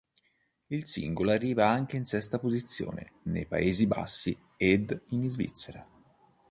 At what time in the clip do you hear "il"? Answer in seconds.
0.71-0.87